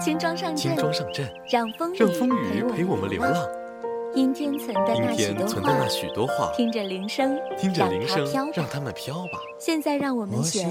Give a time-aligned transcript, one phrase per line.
[0.00, 3.34] 轻装上阵，轻装上阵，让风让风雨雨陪我们流浪。
[4.14, 9.40] 阴天存的那许多天存的那话，许多话，听着铃声，听着铃声让它们飘吧。
[9.58, 10.68] 现在让我们选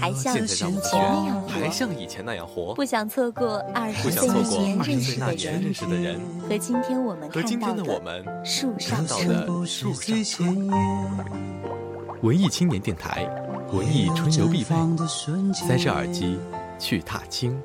[0.00, 8.24] 还像以前那样活，像以前那样活，不想错过二十岁年认识的人认识的人和今天我们和今天看到的我们。
[8.44, 9.04] 树上。
[9.04, 10.46] 的不树是最上，
[12.22, 13.28] 文艺青年电台，
[13.72, 14.70] 文艺春游必备。
[14.70, 16.38] 绽放的瞬间塞着耳机，
[16.78, 17.60] 去踏青。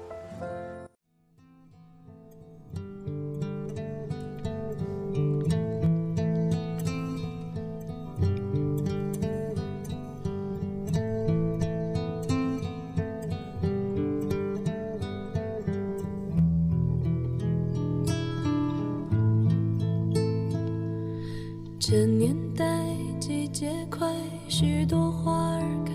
[21.91, 22.85] 这年代
[23.19, 24.07] 季节快，
[24.47, 25.93] 许多花儿开，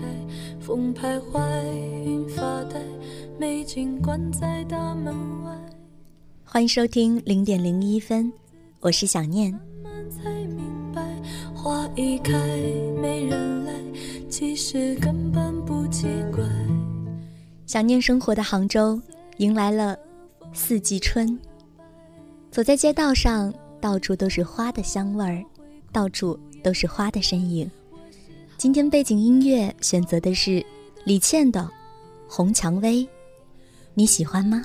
[0.59, 1.39] 风徘徊，
[2.03, 2.81] 云发呆，
[3.39, 5.57] 美景关在大门外。
[6.43, 8.29] 欢迎收听零点零一分，
[8.81, 9.53] 我是想念。
[9.53, 11.01] 慢慢才明白，
[11.55, 12.33] 花一开
[13.01, 13.71] 没人来，
[14.29, 16.43] 其实根本不奇怪。
[17.65, 19.01] 想念生活的杭州，
[19.37, 19.97] 迎来了
[20.51, 21.39] 四季春。
[22.51, 25.41] 走在街道上，到处都是花的香味儿，
[25.95, 27.71] 到处都是花的身影。
[28.57, 30.65] 今天背景音乐选择的是
[31.05, 31.61] 李倩的
[32.27, 32.97] 《红蔷薇》，
[33.93, 34.61] 你喜欢吗？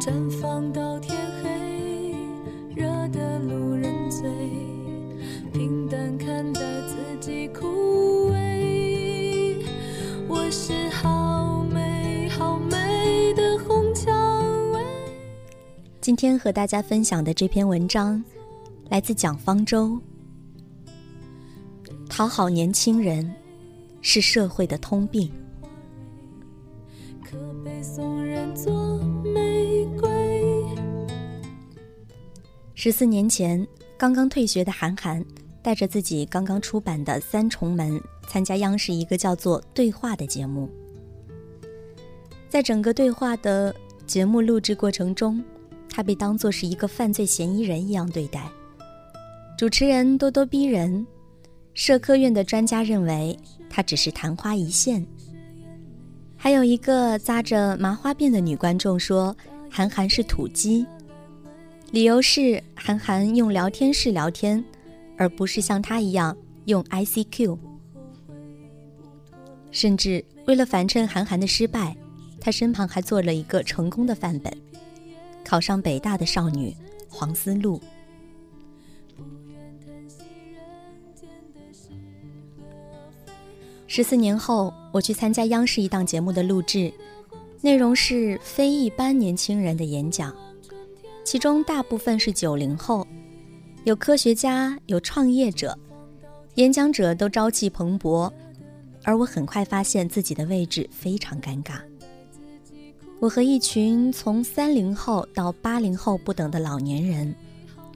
[0.00, 1.17] 绽放到天
[16.08, 18.24] 今天和大家分享的这篇文章，
[18.88, 20.00] 来自蒋方舟。
[22.08, 23.30] 讨好年轻人，
[24.00, 25.30] 是社会的通病。
[27.22, 30.64] 可被送人做玫瑰。
[32.74, 33.68] 十四年前，
[33.98, 35.22] 刚刚退学的韩寒，
[35.60, 40.70] 带着自己刚刚出版的《三重门》，参加央视一个叫做《对话》的节目。
[42.48, 45.44] 在整个对话的节目录制过程中，
[45.90, 48.48] 他被当作是一个犯罪嫌疑人一样对待。
[49.56, 51.06] 主持人咄咄逼人，
[51.74, 53.36] 社科院的专家认为
[53.68, 55.04] 他只是昙花一现。
[56.36, 59.36] 还有一个扎着麻花辫的女观众说，
[59.68, 60.86] 韩寒是土鸡。
[61.90, 64.62] 理由是韩寒用聊天室聊天，
[65.16, 67.58] 而不是像他一样用 ICQ。
[69.70, 71.96] 甚至为了反衬韩寒的失败，
[72.40, 74.56] 他身旁还做了一个成功的范本——
[75.48, 76.76] 考上北大的少女
[77.08, 77.80] 黄思露。
[83.86, 86.92] 十四年后，我去参加央视一档节目的录制，
[87.62, 90.36] 内容是非一般年轻人的演讲。
[91.24, 93.06] 其中大部分是九零后，
[93.84, 95.78] 有科学家，有创业者，
[96.56, 98.30] 演讲者都朝气蓬勃，
[99.02, 101.80] 而我很快发现自己的位置非常尴尬。
[103.20, 107.34] 我和一群从三零后到八零后不等的老年人，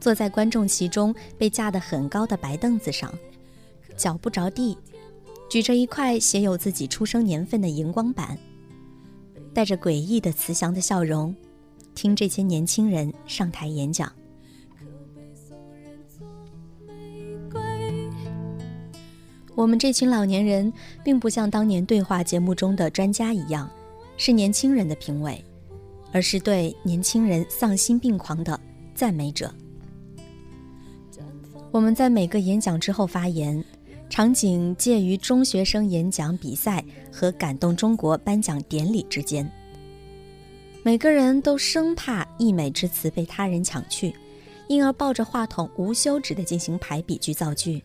[0.00, 3.12] 坐在观众席中被架得很高的白凳子上，
[3.96, 4.76] 脚不着地，
[5.48, 8.36] 举着一块写有自己出生年份的荧光板，
[9.54, 11.34] 带着诡异的慈祥的笑容。
[11.94, 14.10] 听这些年轻人上台演讲，
[19.54, 20.72] 我们这群老年人
[21.04, 23.70] 并不像当年对话节目中的专家一样，
[24.16, 25.44] 是年轻人的评委，
[26.12, 28.58] 而是对年轻人丧心病狂的
[28.94, 29.52] 赞美者。
[31.70, 33.64] 我们在每个演讲之后发言，
[34.10, 39.50] 场景介于中学生演讲比赛和感动中国颁奖典礼之间。
[40.82, 44.14] 每个人都生怕溢美之词被他人抢去，
[44.68, 47.82] 因而抱着话筒无休止地进行排比句造句。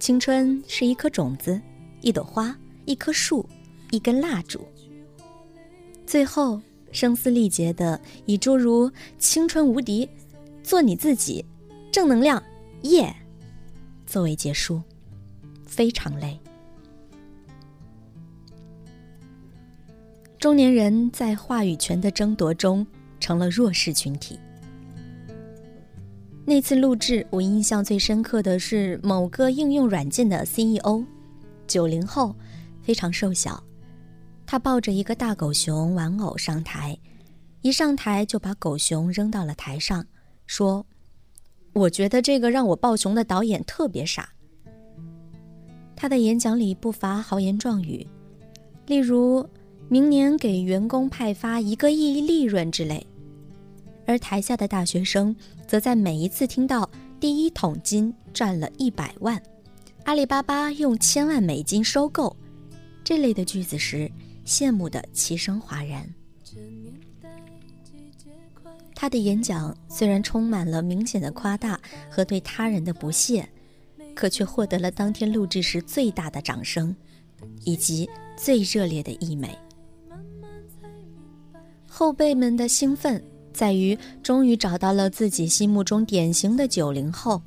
[0.00, 1.60] 青春是一颗种子，
[2.00, 3.48] 一朵花，一棵树，
[3.90, 4.66] 一根蜡烛。
[6.10, 6.60] 最后
[6.90, 10.08] 声嘶力竭的以诸如“青春无敌
[10.60, 11.44] ”“做你自己
[11.92, 12.42] ”“正能量
[12.82, 13.14] ”“耶”
[14.08, 14.82] 作为结束，
[15.64, 16.36] 非常累。
[20.36, 22.84] 中年人在话语权的争夺中
[23.20, 24.36] 成了弱势群体。
[26.44, 31.04] 那次录制，我印象最深刻的是某个应用软件的 CEO，
[31.68, 32.34] 九零后，
[32.82, 33.62] 非常瘦小。
[34.50, 36.98] 他抱着一个大狗熊玩偶上台，
[37.60, 40.04] 一上台就把狗熊扔到了台上，
[40.44, 40.84] 说
[41.72, 44.28] ：“我觉得这个让我抱熊的导演特别傻。”
[45.94, 48.04] 他的演讲里不乏豪言壮语，
[48.88, 49.48] 例如
[49.88, 53.06] 明年给员工派发一个亿利润之类。
[54.04, 55.32] 而台下的大学生
[55.64, 59.40] 则在每一次听到第一桶金赚了一百万，
[60.06, 62.36] 阿里巴巴用千万美金收购
[63.04, 64.10] 这类的句子时，
[64.50, 66.04] 羡慕的齐声哗然。
[68.96, 71.80] 他的演讲虽然充满了明显的夸大
[72.10, 73.48] 和对他人的不屑，
[74.12, 76.94] 可却获得了当天录制时最大的掌声，
[77.64, 79.56] 以及最热烈的溢美。
[81.88, 87.40] 后辈们的兴奋在于终于找到了自己心目中典型的九零后，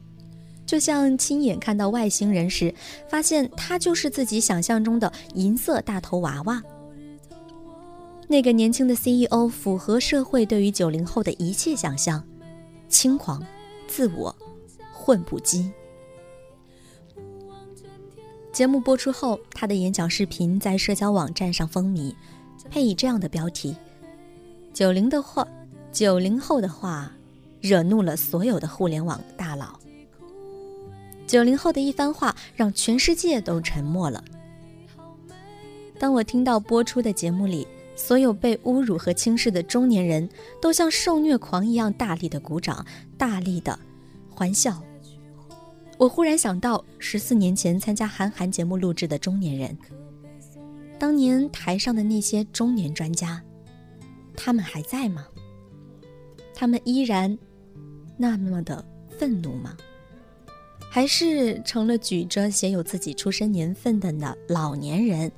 [0.66, 2.74] 就像亲眼看到外星人时，
[3.10, 6.64] 发现他就是自己想象中的银色大头娃娃。
[8.34, 12.28] 那个年轻的 CEO 符合社会对于九零后的一切想象：
[12.90, 13.46] 轻狂、
[13.88, 14.36] 自我、
[14.92, 15.70] 混不羁。
[18.52, 22.16] 节目播出后，他的演讲视频在社交网站上风靡，
[22.72, 23.78] 配以这样的标题
[24.74, 25.48] ：“九零的话，
[25.92, 27.12] 九零后的话，
[27.62, 29.80] 惹怒了所有的互联网大佬。”
[31.28, 34.24] 九零后的一番话让全世界都沉默了。
[36.00, 37.68] 当我听到播出的节目里。
[37.96, 40.28] 所有被侮辱和轻视的中年人
[40.62, 42.86] 都像受虐狂一样大力的鼓掌，
[43.18, 43.78] 大力的
[44.30, 44.82] 欢笑。
[45.98, 49.78] 我忽然想到十四年前参加韩寒节目录制的中年人，
[50.98, 53.42] 当年台上的那些中年专家，
[54.36, 55.28] 他们还在吗？
[56.54, 57.38] 他们依然
[58.18, 58.84] 那么的
[59.18, 59.78] 愤怒吗？
[60.90, 65.32] 还是成了举着写有自己出生年份的那老年人？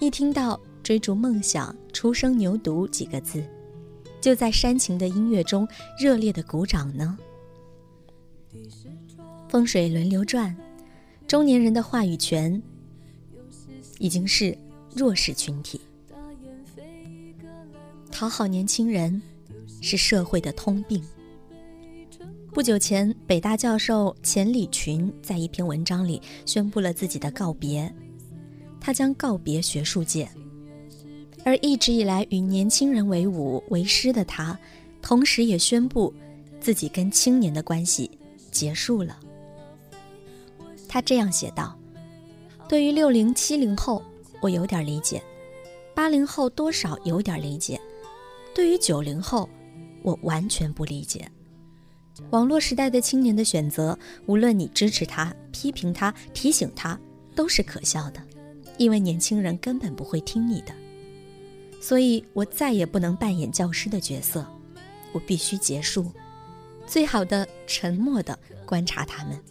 [0.00, 0.58] 一听到。
[0.90, 3.44] 追逐梦想，初生牛犊几个字，
[4.20, 5.64] 就在煽情的音乐中
[5.96, 7.16] 热烈的鼓掌呢。
[9.48, 10.52] 风水轮流转，
[11.28, 12.60] 中年人的话语权
[14.00, 14.58] 已经是
[14.92, 15.80] 弱势群体。
[18.10, 19.22] 讨好年轻人
[19.80, 21.00] 是社会的通病。
[22.52, 27.94] 不久前，北大教授钱理群在一篇文章里宣布了自己的告别，
[28.80, 30.28] 他将告别学术界。
[31.44, 34.58] 而一直以来与年轻人为伍为师的他，
[35.00, 36.12] 同时也宣布
[36.60, 38.10] 自己跟青年的关系
[38.50, 39.18] 结束了。
[40.86, 41.76] 他这样写道
[42.68, 44.02] ：“对于六零七零后，
[44.42, 45.18] 我有点理解；
[45.94, 47.78] 八零后多少有点理解；
[48.54, 49.48] 对于九零后，
[50.02, 51.26] 我完全不理解。
[52.30, 56.98] 网络时代的青年的选择，无论你支持他、批评他、提醒他，
[57.34, 58.20] 都是可笑的，
[58.76, 60.74] 因为年轻人根本不会听你的。”
[61.80, 64.46] 所以我再也不能扮演教师的角色，
[65.12, 66.12] 我必须结束，
[66.86, 69.42] 最好的沉默的观察他们。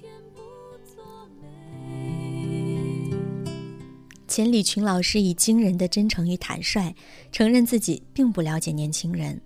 [4.27, 6.93] 钱理群老师以惊人的真诚与坦率，
[7.31, 9.41] 承认自己并不了解年轻人，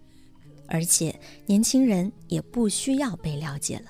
[0.68, 3.86] 而且年轻人也不需要被了解了。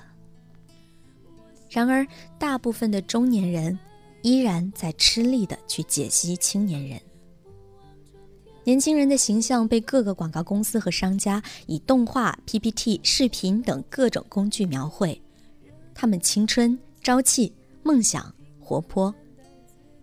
[1.68, 2.06] 然而，
[2.38, 3.76] 大部分的中年人
[4.22, 7.00] 依然在吃力的去解析青年人。
[8.64, 15.20] 年轻人的形象被各个广告公司和商家以动画、PPT、视频等各种工具描绘，
[15.94, 17.52] 他们青春、朝气、
[17.82, 19.14] 梦想、活泼。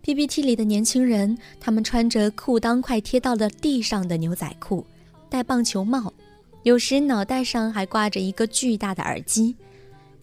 [0.03, 4.85] PPT 里的年轻人，他们穿着裤裆快贴到了地上的牛仔裤，
[5.27, 6.13] 戴棒球帽，
[6.61, 9.55] 有时脑袋上还挂着一个巨大的耳机，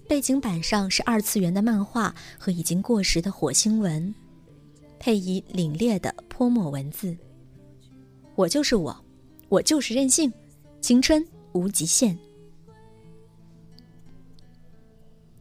[0.07, 4.15] 背景板上是二次元的漫画和已经过时的火星文，
[5.01, 7.17] 配以凛冽的泼墨文字。
[8.39, 8.97] 我就是我，
[9.49, 10.33] 我就是任性，
[10.81, 12.17] 青春无极限。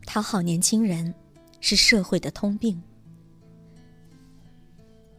[0.04, 1.14] 讨好年轻人
[1.60, 2.82] 是社会的通病。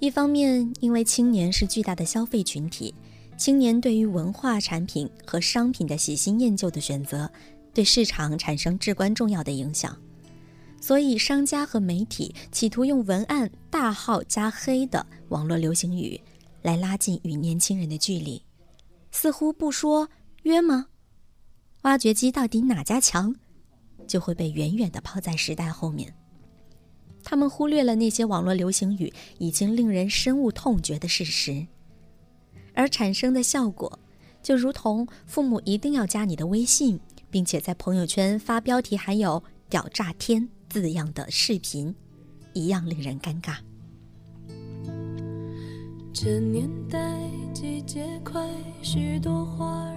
[0.00, 2.92] 一方面，因为青年是巨大的消费群体，
[3.36, 7.30] 青年对于文化产品和商品的喜新厌旧的选择，
[7.72, 9.96] 对市场产生至关重要的影响，
[10.80, 16.20] 所以商家和媒体企图用文案大号加黑的网络流行语。
[16.62, 18.42] 来拉近与年轻人的距离，
[19.10, 20.08] 似乎不说
[20.42, 20.86] 约吗？
[21.82, 23.34] 挖掘机到底哪家强，
[24.06, 26.12] 就会被远远的抛在时代后面。
[27.22, 31.66] 他们忽略了那些网络流行语已经令人深恶痛绝的事实，
[32.74, 33.98] 而产生的效果，
[34.42, 36.98] 就如同父母一定要加你的微信，
[37.30, 41.94] 并且在朋友圈发标题含有“屌炸天”字样的视频，
[42.54, 43.58] 一样令人尴尬。
[46.20, 46.98] 这年代
[47.54, 48.44] 季节快，
[48.82, 49.94] 许多花儿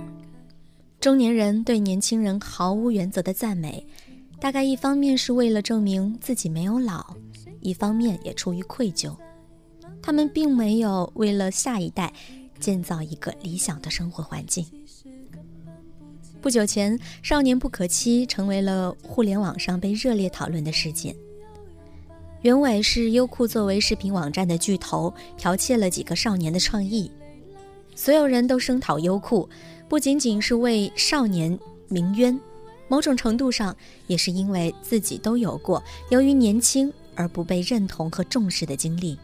[1.00, 3.84] 中年人对年轻人毫无原则的赞美，
[4.40, 7.16] 大概一方面是为了证明自己没有老，
[7.60, 9.18] 一方面也出于愧疚。
[10.00, 12.14] 他们并没有为了下一代
[12.60, 14.64] 建造一个理想的生活环境。
[16.40, 21.16] 不久前，《少年不可欺》成为了互联网上被热烈讨论的事件。
[22.42, 27.12] 原委是优酷作为视频网站的巨头，剽窃了几个少年的创意。
[27.96, 29.48] 所有人都声讨优酷，
[29.88, 31.58] 不仅仅是为少年
[31.88, 32.40] 鸣冤，
[32.88, 33.76] 某种程度上
[34.08, 39.16] 也是因为自己都有过由于年轻而不被认同和重视的经历。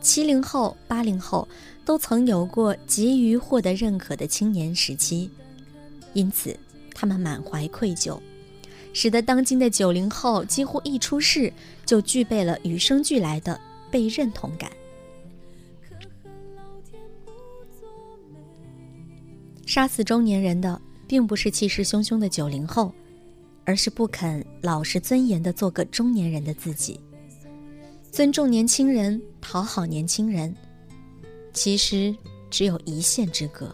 [0.00, 1.46] 七零后、八零后
[1.84, 5.30] 都曾有过急于获得认可的青年时期，
[6.12, 6.56] 因此
[6.92, 8.18] 他们满怀愧疚。
[8.92, 11.52] 使得当今的九零后几乎一出世
[11.86, 13.58] 就具备了与生俱来的
[13.90, 14.70] 被认同感。
[19.66, 22.92] 杀死中年人的，并不是气势汹汹的九零后，
[23.64, 26.98] 而是不肯老实尊严的做个中年人的自己。
[28.10, 30.52] 尊重年轻人，讨好年轻人，
[31.52, 32.12] 其实
[32.50, 33.72] 只有一线之隔。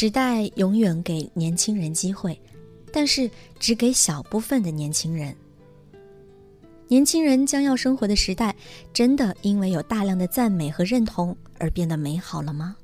[0.00, 2.40] 时代永远给年轻人机会，
[2.92, 3.28] 但是
[3.58, 5.34] 只给小部分的年轻人。
[6.86, 8.54] 年轻人将要生活的时代，
[8.92, 12.76] 真的因为有大量的赞美和认同而变得美好了吗？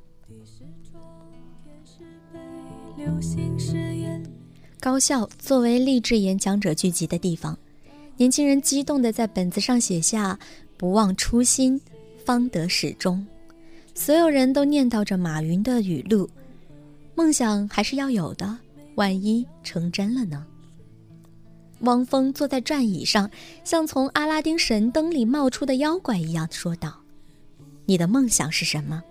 [4.81, 7.57] 高校作为励志演讲者聚集的地方，
[8.17, 10.37] 年轻人激动地在本子上写下
[10.77, 11.81] “不忘初心，
[12.25, 13.25] 方得始终”。
[13.95, 16.29] 所有人都念叨着马云的语录。
[17.15, 18.59] 梦想还是要有的，
[18.97, 20.45] 万一成真了呢？
[21.81, 23.31] 汪峰坐在转椅上，
[23.63, 27.01] 像从阿拉丁神灯里冒出的妖怪一样说道
[27.85, 29.03] ：“你的梦想是什么？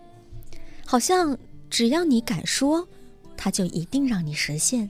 [0.86, 1.38] 好像
[1.70, 2.88] 只要你敢说，
[3.38, 4.90] 它就一定让你实现。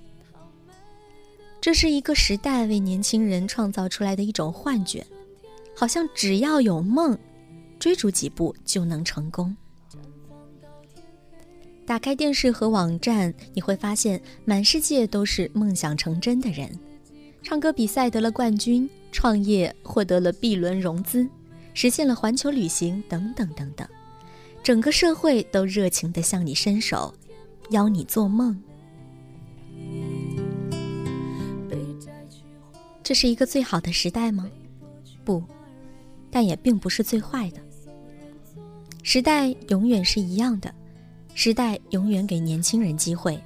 [1.60, 5.06] 这是一个时代为年轻人创造出来的一种幻觉，
[5.76, 7.18] 好像只要有梦，
[7.80, 9.56] 追逐几步就能成功。”
[11.86, 16.70] 打开电视和网站，你会发现满世界都是梦想成真的人，
[17.42, 21.28] 唱歌比赛得了冠军，创业获得了 B 轮融资，
[21.74, 23.86] 实现了环球旅行，等等等等。
[24.64, 27.14] 整个社会都热情地向你伸手，
[27.72, 28.58] 邀你做梦。
[33.04, 34.50] 这是一个最好的时代吗？
[35.26, 35.44] 不，
[36.32, 37.60] 但也并不是最坏的。
[39.04, 40.74] 时代永远是一样的。
[41.36, 43.40] 时代永远给年轻人机会，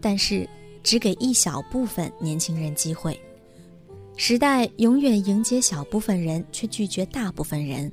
[0.00, 0.48] 但是
[0.82, 3.18] 只给一小部分年轻人机会。
[4.16, 7.90] 时代永远迎接小部分人，却拒绝大部分人。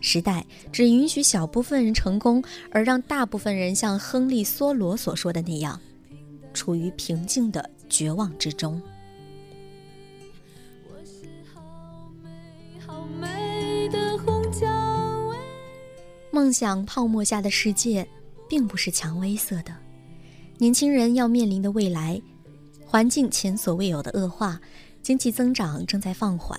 [0.00, 5.80] 时代只允许小部分人成功，而让大部分人像亨利·梭罗所说的那样，
[6.52, 8.80] 处于平静的绝望之中。
[16.30, 18.06] 梦想泡沫下的世界。
[18.48, 19.74] 并不是蔷薇色的，
[20.58, 22.20] 年轻人要面临的未来，
[22.84, 24.60] 环境前所未有的恶化，
[25.02, 26.58] 经济增长正在放缓，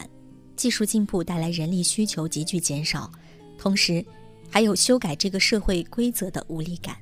[0.56, 3.10] 技术进步带来人力需求急剧减少，
[3.58, 4.06] 同时，
[4.50, 6.96] 还有修改这个社会规则的无力感，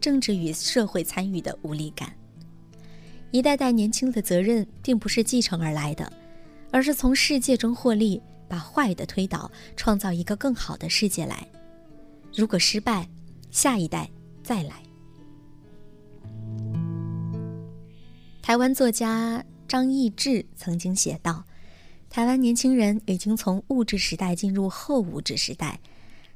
[0.00, 2.12] 政治与社会参与的无力感。
[3.32, 6.10] 一代代年轻的责任并不是继承而来的，
[6.70, 11.46] 而是从世界中获利，把坏的推倒，创造一个更好的世界来。
[12.34, 13.08] 如果失败，
[13.50, 14.08] 下一代。
[14.46, 14.80] 再来。
[18.40, 21.44] 台湾作家张易志曾经写道
[22.08, 25.80] ：“台湾年轻人已经从物质时代进入后物质时代。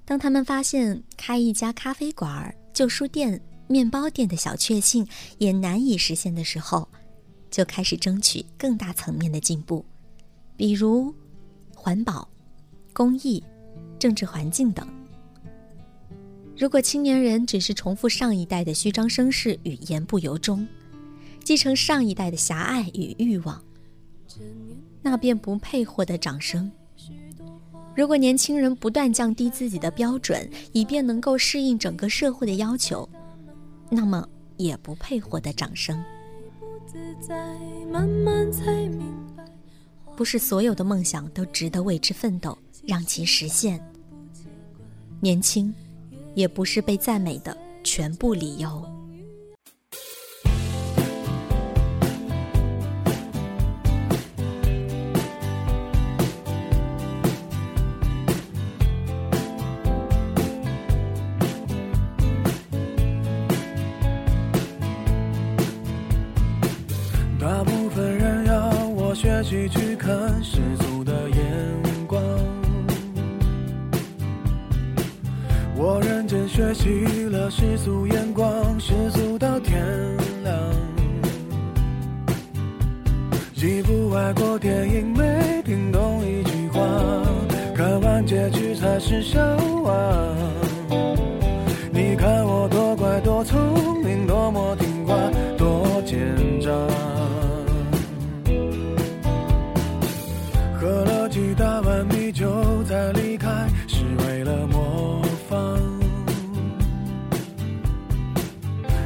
[0.05, 5.07] 当他们发现开一家咖啡馆、旧书店、面包店的小确幸
[5.39, 6.89] 也难以实现的时候，
[7.49, 9.87] 就开始争取更大层面的进步，
[10.57, 11.15] 比如
[11.77, 12.29] 环保、
[12.93, 13.41] 公益、
[14.01, 14.85] 政治环境等。”
[16.61, 20.69] 如果青年人只是重复上一代的虚张声势与言不由衷，
[21.43, 23.65] 继承上一代的狭隘与欲望，
[25.01, 26.71] 那便不配获得掌声。
[27.97, 33.09] 如果年轻人不断降低自己的标准，以便能够适应整个社会的要求，
[33.89, 35.99] 那么也不配获得掌声。
[40.15, 43.83] 不是所有的梦想都值得为之奋斗，让其实现。
[45.23, 45.75] 年轻。
[46.41, 47.55] 也不是被赞美的
[47.85, 49.00] 全部理由。
[76.73, 79.85] 学习了世俗眼光，世俗到天
[80.45, 80.57] 亮。
[83.57, 86.81] 几部外国电影没听懂一句话，
[87.75, 89.41] 看完结局才是笑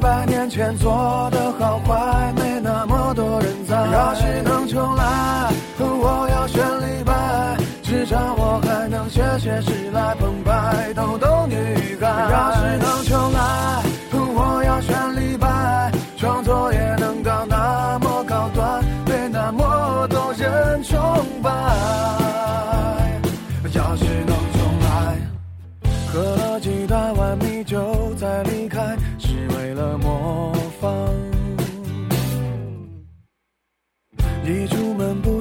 [0.00, 3.76] 百年前做的好坏，没那么多人在。
[3.76, 11.18] 要是能重来，我要选李白，至少我还能写写诗来澎湃，逗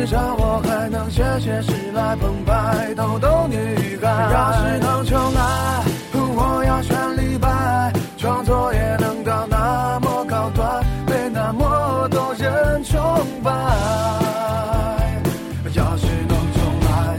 [0.00, 4.32] 至少我还能写写诗来澎湃，逗逗女孩。
[4.32, 5.84] 要是能重来，
[6.14, 12.98] 我要选李白，创作也能到那么高端，被那么多人崇
[13.44, 13.50] 拜。
[15.74, 17.18] 要是能重来。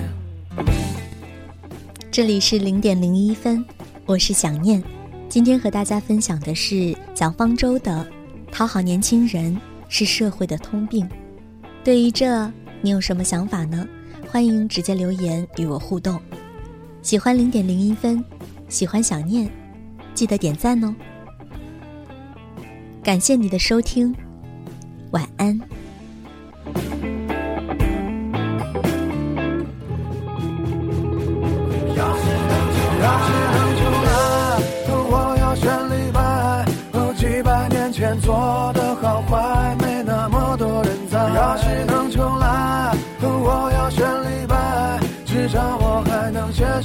[2.10, 3.64] 这里是零点零一分，
[4.08, 4.84] 我是想念。
[5.30, 8.04] 今天和大家分享的是蒋方舟的
[8.52, 9.56] 《讨好年轻人
[9.88, 11.06] 是社会的通病》。
[11.84, 13.88] 对于这，你有什么想法呢？
[14.28, 16.20] 欢迎直接留言与我互动。
[17.04, 18.24] 喜欢零点零一分，
[18.70, 19.50] 喜欢想念，
[20.16, 20.94] 记得点赞哦。
[23.04, 24.16] 感谢你的收听，
[25.12, 25.60] 晚安。
[31.96, 33.41] 要